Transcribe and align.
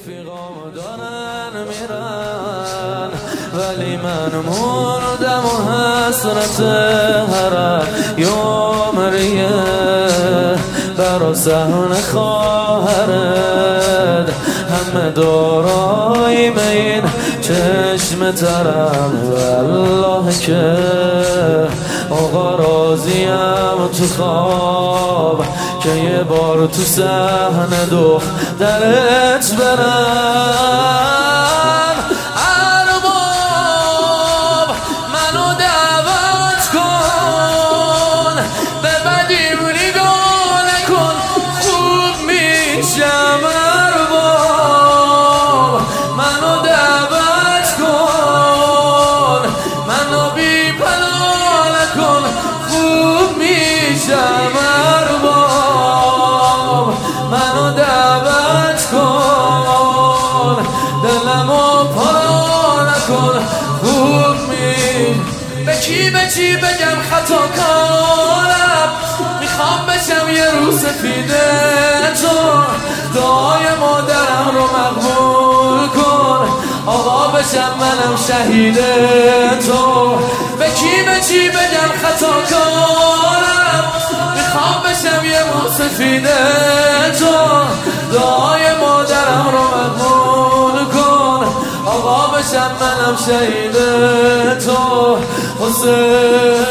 رفیقام 0.00 0.56
دارن 0.74 1.54
میرن. 1.68 3.10
ولی 3.54 3.96
من 3.96 4.32
مردم 4.32 5.44
و 5.44 5.54
حسرت 5.70 6.60
هر 6.60 7.54
یوم 8.18 8.98
ریه 9.12 9.48
برا 10.98 11.34
سهن 11.34 11.94
خواهرد 12.12 13.12
همه 14.70 15.10
دارای 15.10 16.36
این 16.36 17.02
چشم 17.40 18.30
ترم. 18.30 19.12
والله 19.32 20.38
که 20.38 20.76
آقا 22.10 22.54
راضیم 22.54 23.88
تو 23.98 24.06
خواب. 24.16 25.44
که 25.82 25.90
یه 25.90 26.22
بار 26.22 26.66
تو 26.66 26.82
صحنه 26.82 27.86
دخترت 27.90 29.54
برم. 29.58 30.69
چی 65.90 66.10
به 66.10 66.20
چی 66.34 66.56
بگم 66.56 67.02
خطا 67.10 67.36
کارم؟ 67.36 68.92
می‌خوام 69.40 69.86
بشم 69.86 70.28
یه 70.28 70.50
روز 70.50 70.80
سفیده 70.80 71.42
تو. 72.22 72.62
دعای 73.14 73.64
مادرم 73.80 74.50
رو 74.54 74.62
مقبول 74.62 75.88
کن. 75.88 76.48
آقا 76.86 77.28
بشم 77.28 77.74
منم 77.80 78.16
شهید 78.28 78.78
تو. 79.66 80.18
به 80.58 80.66
کی 80.70 81.02
به 81.06 81.20
چی 81.28 81.48
بگم 81.48 81.90
خطا 82.02 82.32
کارم؟ 82.50 83.92
می‌خوام 84.34 84.82
بشم 84.82 85.24
یه 85.24 85.40
روز 85.40 85.72
سفیده 85.72 86.38
تو. 87.18 87.34
دعای 88.18 88.62
مادرم 88.80 89.48
رو 89.52 89.62
مقبول 89.78 90.84
کن. 90.84 91.46
آقا 91.86 92.26
بشم 92.26 92.70
منم 92.80 93.16
شهید 93.26 93.76
تو. 94.58 95.18
حسین 95.60 96.64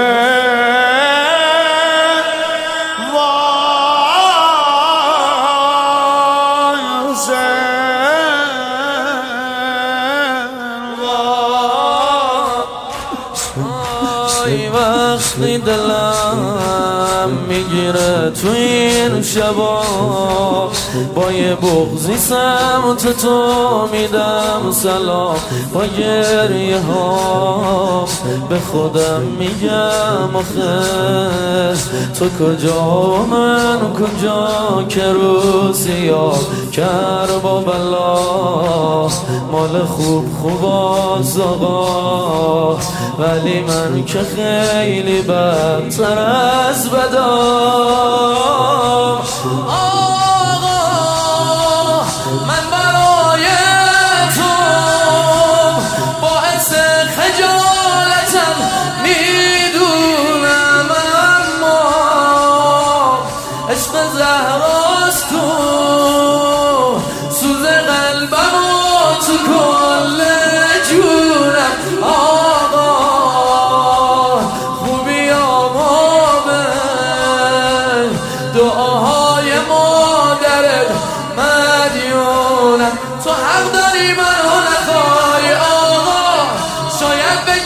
وقتی 15.39 15.59
دلم 15.59 17.29
می‌گیره 17.49 18.31
تو 18.43 18.49
این 18.49 19.23
شبا. 19.23 19.83
با 21.15 21.33
یه 21.33 21.55
بغزی 21.55 22.17
سمت 22.17 23.17
تو 23.23 23.89
میدم 23.93 24.71
سلام. 24.71 25.37
با 25.75 25.83
گریه 25.99 26.81
ها 26.81 28.05
به 28.49 28.59
خودم 28.59 29.21
میگم 29.39 30.37
آخه 30.37 31.79
تو 32.19 32.29
کجا 32.29 32.83
و 32.83 33.27
من 33.27 33.79
کجا 33.93 34.49
که 34.89 35.03
روزی 35.13 36.09
ها 36.09 36.35
کر 36.73 37.39
با 37.43 37.61
بلا. 37.61 38.04
مال 39.55 39.85
خوب 39.85 40.25
خوب 40.43 40.65
آقا 41.41 42.79
ولی 43.19 43.61
من 43.61 44.05
که 44.05 44.19
خیلی 44.19 45.23
بدتر 45.23 46.19
از 46.19 46.91
بدام 46.91 48.74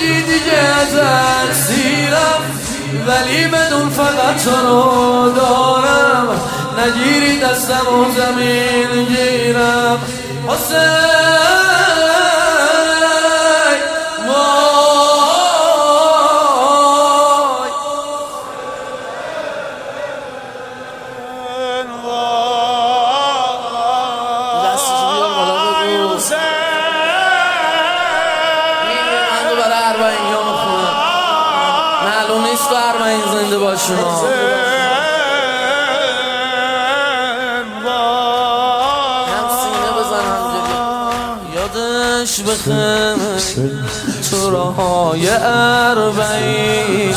بگی 0.08 0.22
دیگه 0.22 0.58
ازت 0.80 1.52
سیرم 1.52 2.42
ولی 3.06 3.48
بدون 3.48 3.88
فقط 3.88 4.44
تو 4.44 4.50
رو 4.50 5.32
دارم. 5.32 6.28
نگیری 6.78 7.40
دستم 7.40 7.94
و 7.94 8.04
زمین 8.16 9.04
گیرم. 9.04 9.98
حسین. 10.48 11.37
اربعین 33.08 33.32
زنده 33.32 33.58
باشون 33.58 33.96
هم 39.28 39.48
سینه 39.60 39.90
بزنم 39.98 40.44
جلو 40.52 41.56
یادش 41.56 42.40
بخیر. 42.40 43.16
تو 44.30 44.50
راهای 44.50 45.28
اربعین 45.42 47.14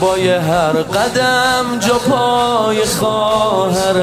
با 0.00 0.14
هر 0.14 0.72
قدم 0.72 1.78
جا 1.80 1.94
پای 1.94 2.84
خواهر 2.84 3.94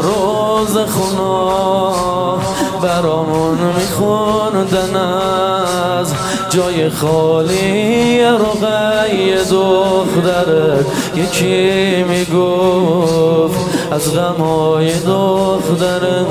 روز 0.00 0.76
خونا 0.76 2.36
برامون 2.82 3.58
میخوندن 3.58 4.96
از 4.96 6.12
جای 6.50 6.90
خالی 6.90 8.20
رقی 8.22 9.34
دختر. 9.50 10.76
یکی 11.16 12.02
می‌گفت 12.02 13.58
از 13.92 14.14
غمای 14.14 14.92
دختر 14.92 16.24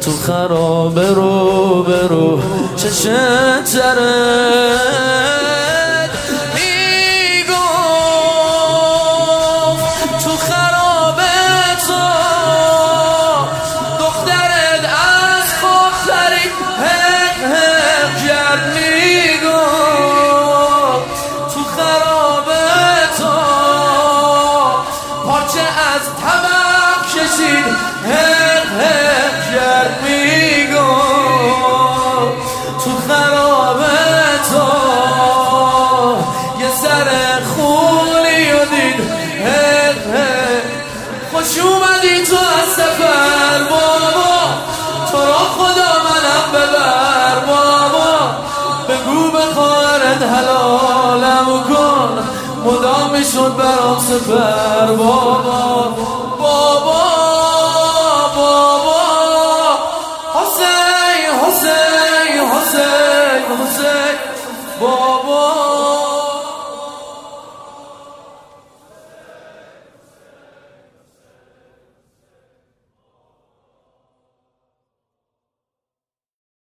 تو 0.00 0.10
خراب 0.10 0.98
رو 0.98 1.82
برو 1.82 2.38
چشت 2.76 3.08
می‌گفت 3.64 3.96
خراب 33.08 33.80
تو. 34.50 34.66
یه 36.60 36.70
سر 36.70 37.08
خونی 37.56 38.52
و 38.52 38.64
دید 38.64 39.16
خوش 41.32 41.58
اومدی 41.58 42.26
تو 42.26 42.36
از 42.36 42.68
سفر 42.68 43.58
بابا. 43.70 44.36
تو 45.12 45.18
را 45.18 45.38
خدا 45.56 45.92
منم 46.06 46.52
ببر 46.52 47.46
بابا. 47.46 48.30
بگو 48.88 49.30
به 49.30 49.54
خوارت 49.54 50.22
حلالم 50.22 51.64
کن. 51.68 52.28
مدام 52.64 53.10
می‌شد 53.12 53.56
برام 53.56 53.98
سفر 53.98 54.86
بابا. 54.86 56.15